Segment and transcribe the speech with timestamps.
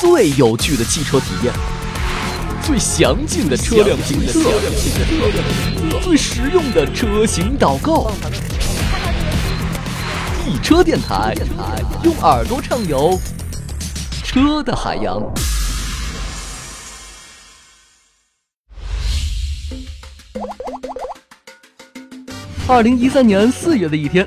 [0.00, 1.52] 最有趣的汽车体验，
[2.62, 4.50] 最详尽的车辆评测，
[6.00, 8.10] 最实用的车型导购。
[10.46, 11.34] 易车电台，
[12.02, 13.20] 用耳朵畅游
[14.24, 15.20] 车的海洋。
[22.66, 24.26] 二零一三年四月的一天，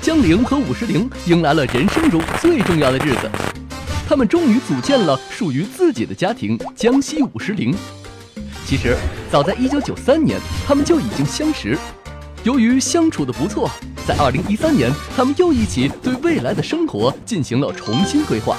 [0.00, 3.28] 江铃和五十铃迎来了人生中最重要的日子。
[4.08, 7.76] 他们终于组建了属于自己的家庭——江西五十铃。
[8.64, 8.96] 其实，
[9.30, 11.76] 早在一九九三年，他们就已经相识。
[12.42, 13.70] 由于相处的不错，
[14.06, 18.56] 在二零一三年，他们又一起对未来的生活进行了重新规划。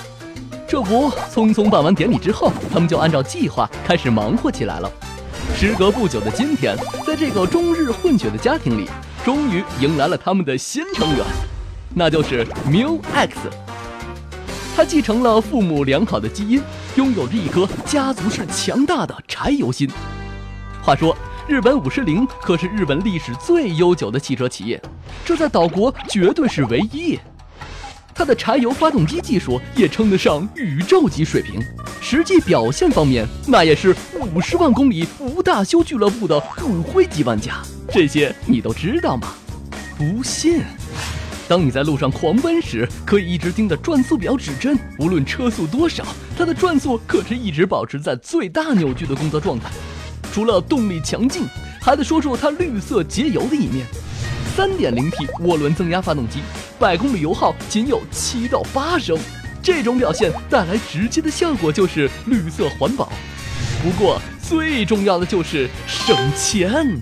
[0.68, 4.92] 这不，匆匆办完典礼之后，他们就按照计划开始忙活起来了。
[5.58, 6.78] 时隔不久的今天，
[7.08, 8.88] 在这个终日混血的家庭里，
[9.26, 11.26] 终于迎来了他们的新成员，
[11.96, 13.36] 那就是 Miu X。
[14.80, 16.62] 他继承了父母良好的基因，
[16.96, 19.86] 拥有着一颗家族式强大的柴油心。
[20.82, 21.14] 话说，
[21.50, 24.82] 日本五十铃可是日本历史最悠久的汽车企业，
[25.26, 27.20] 这在岛国绝对是唯一。
[28.16, 31.62] 它的柴油发动机技术也称得上宇宙级水平，
[32.00, 33.94] 实际表现方面那也是
[34.34, 37.56] 五十万公里无大修俱乐部的骨灰级玩家。
[37.92, 39.34] 这些你都知道吗？
[39.98, 40.64] 不信。
[41.50, 46.06] 当你在路上狂奔时，可以一直盯着转速表指针，无论车速多少，
[46.38, 49.68] 它的转速可是一直保持在最大扭矩的工作状态。
[50.32, 51.48] 除了动力强劲，
[51.82, 53.84] 还得说说它绿色节油的一面。
[54.56, 56.42] 3.0T 涡轮增压发动机，
[56.78, 59.18] 百公里油耗仅有七到八升，
[59.64, 63.12] 这种表现带来直接的效果就是绿色环保。
[63.82, 67.02] 不过最重要的就是省钱。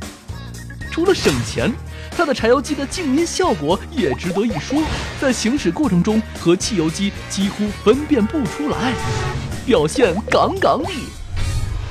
[0.97, 1.71] 除了省钱。
[2.09, 4.81] 它的柴油机的静音效果也值得一说，
[5.21, 8.93] 在行驶过程中和汽油机几乎分辨不出来，
[9.63, 10.89] 表现杠杠的。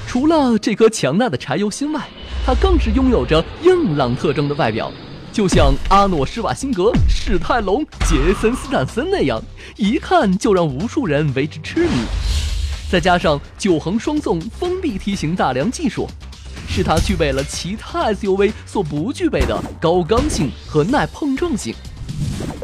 [0.09, 2.09] 除了这颗强大的柴油心外，
[2.45, 4.91] 它更是拥有着硬朗特征的外表，
[5.33, 9.41] 就像阿诺施瓦辛格、史泰龙、杰森斯坦森那样，
[9.77, 11.93] 一看就让无数人为之痴迷。
[12.91, 16.09] 再加上九横双纵封闭梯形大梁技术。
[16.77, 21.75] 使它具备了其他 SUV 所不具备的高刚性和耐碰撞性。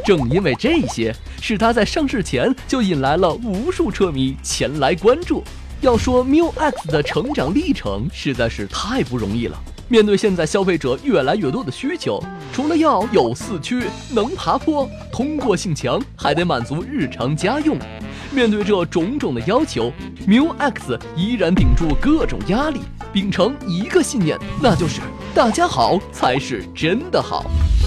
[0.05, 5.43] 正因为这些，使它在上市前就引来了无数车迷前来关注。
[5.81, 9.59] 要说 Miu X 的成长历程实在是太不容易了。
[9.87, 13.81] 面对现在消费者越来越多的需求，除了要有四驱、
[14.11, 17.79] 能爬坡、通过性强，还得满足日常家用。
[18.33, 19.93] 面对这种种的要求
[20.27, 22.79] ，Miu X 依然顶住各种压力。
[23.11, 25.01] 秉承一个信念，那就是
[25.35, 27.45] 大家好才是真的好。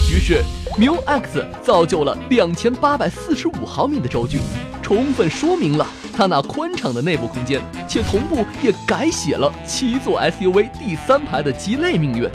[0.09, 0.41] 于是
[0.79, 4.39] ，Miu X 造就了两千八百四十五毫米的轴距，
[4.81, 5.85] 充分说明了
[6.17, 12.31] 它那宽敞的内部空间，且同步也改写了七座 SUV 第三排的鸡肋命运。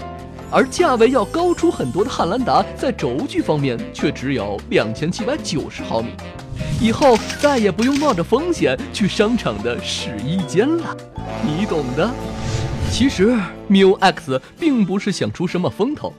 [0.51, 6.09] 而价位要高出很多的汉兰达，在轴距方面却只有两千七百九十毫米。
[6.79, 10.95] 以后再也不用冒着风险去商场的试衣间了，
[11.45, 12.09] 你懂的。
[12.91, 13.37] 其实
[13.69, 16.13] ，Miu X 并不是想出什么风头，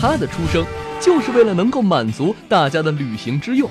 [0.00, 0.64] 它的出生
[1.00, 3.68] 就是为了能够满足大家的旅行之用。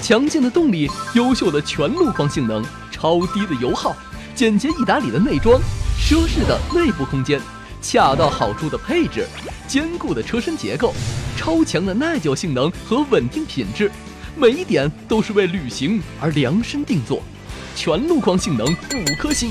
[0.00, 3.96] 强劲的动力、优秀的全路况性能、超低的油耗、
[4.34, 5.58] 简洁易打理的内装、
[5.98, 7.40] 奢侈的内部空间、
[7.80, 9.26] 恰到好处的配置、
[9.66, 10.94] 坚固的车身结构、
[11.36, 13.90] 超强的耐久性能和稳定品质，
[14.36, 17.22] 每一点都是为旅行而量身定做。
[17.74, 19.50] 全路况性能五颗星。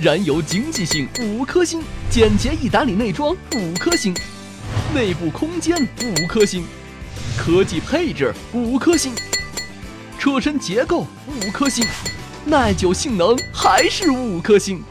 [0.00, 4.14] 燃油经济性五颗星，简洁易打理内装五颗星，
[4.94, 6.64] 内部空间五颗星，
[7.36, 9.12] 科技配置五颗星，
[10.18, 11.86] 车身结构五颗星，
[12.46, 14.82] 耐久性能还是五颗星。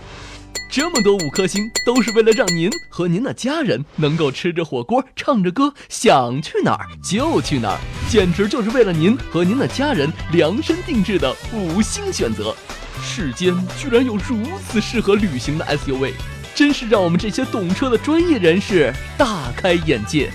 [0.70, 7.80] 这么多五颗星，都是为了让您和您的家人能够吃着火锅，唱着歌，想去哪儿就去哪儿，
[8.12, 12.54] 简直就是为了您和您的家人量身定制的五星选择。
[13.02, 16.12] 世间居然有如此适合旅行的 SUV，
[16.54, 20.30] 真是让我们这些懂车的专业人士大开眼界。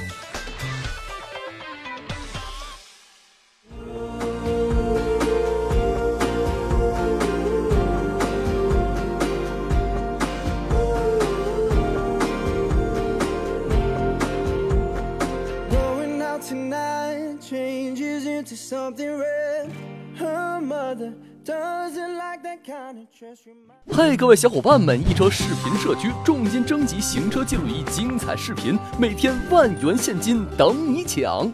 [23.90, 25.00] 嘿，各位小伙伴们！
[25.08, 31.50] 一车视频社区重金征集行车记录仪精彩视频，每天万元现金等你抢。